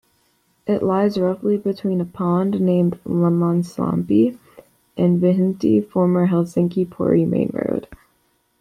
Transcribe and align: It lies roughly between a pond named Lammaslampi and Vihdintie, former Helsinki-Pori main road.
It 0.65 0.81
lies 0.81 1.19
roughly 1.19 1.57
between 1.57 2.01
a 2.01 2.05
pond 2.05 2.59
named 2.59 2.97
Lammaslampi 3.05 4.35
and 4.97 5.21
Vihdintie, 5.21 5.87
former 5.89 6.27
Helsinki-Pori 6.27 7.27
main 7.27 7.51
road. 7.53 7.87